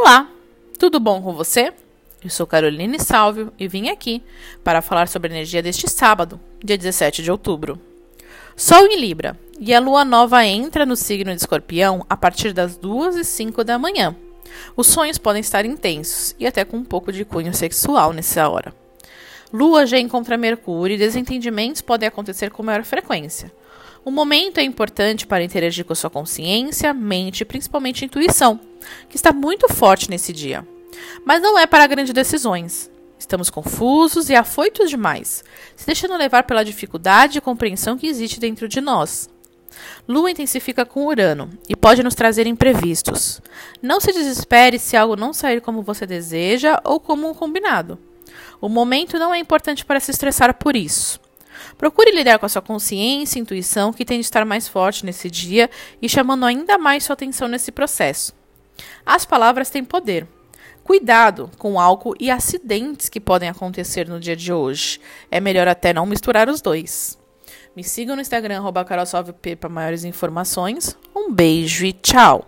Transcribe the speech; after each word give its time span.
Olá, 0.00 0.30
tudo 0.78 1.00
bom 1.00 1.20
com 1.20 1.34
você? 1.34 1.72
Eu 2.22 2.30
sou 2.30 2.46
Caroline 2.46 3.00
Salvio 3.00 3.52
e 3.58 3.66
vim 3.66 3.88
aqui 3.88 4.22
para 4.62 4.80
falar 4.80 5.08
sobre 5.08 5.28
a 5.28 5.34
energia 5.34 5.60
deste 5.60 5.90
sábado, 5.90 6.38
dia 6.64 6.78
17 6.78 7.20
de 7.20 7.32
outubro. 7.32 7.80
Sol 8.56 8.86
em 8.86 9.00
Libra 9.00 9.36
e 9.58 9.74
a 9.74 9.80
lua 9.80 10.04
nova 10.04 10.46
entra 10.46 10.86
no 10.86 10.94
signo 10.94 11.32
de 11.32 11.40
Escorpião 11.40 12.06
a 12.08 12.16
partir 12.16 12.52
das 12.52 12.76
2 12.76 13.16
e 13.16 13.24
5 13.24 13.64
da 13.64 13.76
manhã. 13.76 14.14
Os 14.76 14.86
sonhos 14.86 15.18
podem 15.18 15.40
estar 15.40 15.66
intensos 15.66 16.32
e 16.38 16.46
até 16.46 16.64
com 16.64 16.76
um 16.76 16.84
pouco 16.84 17.12
de 17.12 17.24
cunho 17.24 17.52
sexual 17.52 18.12
nessa 18.12 18.48
hora. 18.48 18.72
Lua 19.52 19.86
já 19.86 19.98
encontra 19.98 20.36
Mercúrio 20.36 20.94
e 20.94 20.98
desentendimentos 20.98 21.80
podem 21.80 22.08
acontecer 22.08 22.50
com 22.50 22.62
maior 22.62 22.84
frequência. 22.84 23.52
O 24.04 24.10
momento 24.10 24.58
é 24.58 24.62
importante 24.62 25.26
para 25.26 25.42
interagir 25.42 25.84
com 25.84 25.94
sua 25.94 26.10
consciência, 26.10 26.94
mente 26.94 27.40
e 27.40 27.44
principalmente 27.44 28.04
intuição, 28.04 28.60
que 29.08 29.16
está 29.16 29.32
muito 29.32 29.68
forte 29.68 30.10
nesse 30.10 30.32
dia. 30.32 30.66
Mas 31.24 31.42
não 31.42 31.58
é 31.58 31.66
para 31.66 31.86
grandes 31.86 32.12
decisões. 32.12 32.90
Estamos 33.18 33.50
confusos 33.50 34.30
e 34.30 34.34
afoitos 34.34 34.88
demais, 34.88 35.42
se 35.74 35.86
deixando 35.86 36.16
levar 36.16 36.44
pela 36.44 36.64
dificuldade 36.64 37.38
e 37.38 37.40
compreensão 37.40 37.98
que 37.98 38.06
existe 38.06 38.38
dentro 38.38 38.68
de 38.68 38.80
nós. 38.80 39.28
Lua 40.08 40.30
intensifica 40.30 40.84
com 40.84 41.06
Urano 41.06 41.50
e 41.68 41.76
pode 41.76 42.02
nos 42.02 42.14
trazer 42.14 42.46
imprevistos. 42.46 43.40
Não 43.82 44.00
se 44.00 44.12
desespere 44.12 44.78
se 44.78 44.96
algo 44.96 45.16
não 45.16 45.32
sair 45.32 45.60
como 45.60 45.82
você 45.82 46.06
deseja 46.06 46.80
ou 46.84 47.00
como 47.00 47.28
um 47.28 47.34
combinado. 47.34 47.98
O 48.60 48.68
momento 48.68 49.18
não 49.18 49.34
é 49.34 49.38
importante 49.38 49.84
para 49.84 50.00
se 50.00 50.10
estressar 50.10 50.54
por 50.54 50.76
isso. 50.76 51.20
Procure 51.76 52.10
lidar 52.10 52.38
com 52.38 52.46
a 52.46 52.48
sua 52.48 52.62
consciência 52.62 53.38
e 53.38 53.42
intuição, 53.42 53.92
que 53.92 54.04
tem 54.04 54.20
de 54.20 54.26
estar 54.26 54.44
mais 54.44 54.68
forte 54.68 55.04
nesse 55.04 55.30
dia 55.30 55.68
e 56.00 56.08
chamando 56.08 56.44
ainda 56.44 56.78
mais 56.78 57.04
sua 57.04 57.14
atenção 57.14 57.48
nesse 57.48 57.72
processo. 57.72 58.32
As 59.04 59.24
palavras 59.24 59.70
têm 59.70 59.84
poder. 59.84 60.26
Cuidado 60.84 61.50
com 61.58 61.78
álcool 61.78 62.14
e 62.18 62.30
acidentes 62.30 63.08
que 63.08 63.20
podem 63.20 63.48
acontecer 63.48 64.08
no 64.08 64.18
dia 64.18 64.34
de 64.34 64.52
hoje. 64.52 65.00
É 65.30 65.38
melhor 65.38 65.68
até 65.68 65.92
não 65.92 66.06
misturar 66.06 66.48
os 66.48 66.62
dois. 66.62 67.18
Me 67.76 67.84
sigam 67.84 68.16
no 68.16 68.22
Instagram, 68.22 68.62
carolsalvep, 68.86 69.56
para 69.56 69.68
maiores 69.68 70.04
informações. 70.04 70.96
Um 71.14 71.30
beijo 71.30 71.84
e 71.84 71.92
tchau! 71.92 72.47